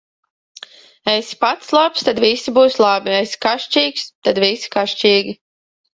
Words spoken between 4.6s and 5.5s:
kašķīgi.